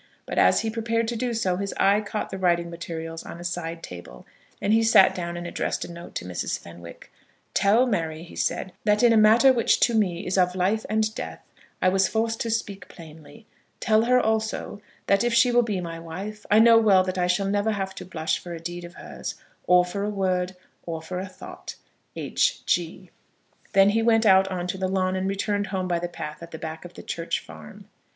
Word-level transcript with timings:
But 0.25 0.39
as 0.39 0.61
he 0.61 0.71
prepared 0.71 1.07
to 1.09 1.15
do 1.15 1.31
so, 1.31 1.57
his 1.57 1.75
eye 1.77 2.01
caught 2.01 2.31
the 2.31 2.39
writing 2.39 2.71
materials 2.71 3.21
on 3.23 3.39
a 3.39 3.43
side 3.43 3.83
table, 3.83 4.25
and 4.59 4.73
he 4.73 4.81
sat 4.81 5.13
down 5.13 5.37
and 5.37 5.45
addressed 5.45 5.85
a 5.85 5.91
note 5.91 6.15
to 6.15 6.25
Mrs. 6.25 6.57
Fenwick. 6.57 7.11
"Tell 7.53 7.85
Mary," 7.85 8.23
he 8.23 8.35
said, 8.35 8.73
"that 8.83 9.03
in 9.03 9.13
a 9.13 9.15
matter 9.15 9.53
which 9.53 9.79
to 9.81 9.93
me 9.93 10.25
is 10.25 10.39
of 10.39 10.55
life 10.55 10.87
and 10.89 11.13
death, 11.13 11.43
I 11.83 11.89
was 11.89 12.07
forced 12.07 12.39
to 12.41 12.49
speak 12.49 12.87
plainly. 12.87 13.45
Tell 13.79 14.05
her, 14.05 14.19
also, 14.19 14.81
that 15.05 15.23
if 15.23 15.35
she 15.35 15.51
will 15.51 15.61
be 15.61 15.79
my 15.79 15.99
wife, 15.99 16.47
I 16.49 16.57
know 16.57 16.79
well 16.79 17.03
that 17.03 17.19
I 17.19 17.27
shall 17.27 17.45
never 17.45 17.69
have 17.69 17.93
to 17.93 18.03
blush 18.03 18.39
for 18.39 18.55
a 18.55 18.59
deed 18.59 18.83
of 18.83 18.95
hers, 18.95 19.35
or 19.67 19.85
for 19.85 20.01
a 20.03 20.09
word, 20.09 20.55
or 20.83 21.03
for 21.03 21.19
a 21.19 21.27
thought. 21.27 21.75
H. 22.15 22.65
G." 22.65 23.11
Then 23.73 23.89
he 23.91 24.01
went 24.01 24.25
out 24.25 24.47
on 24.47 24.65
to 24.65 24.79
the 24.79 24.87
lawn, 24.87 25.15
and 25.15 25.29
returned 25.29 25.67
home 25.67 25.87
by 25.87 25.99
the 25.99 26.07
path 26.09 26.41
at 26.41 26.49
the 26.49 26.57
back 26.57 26.85
of 26.85 26.95
the 26.95 27.03
church 27.03 27.39
farm. 27.39 27.85